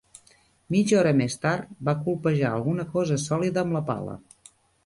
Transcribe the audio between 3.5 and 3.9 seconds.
amb la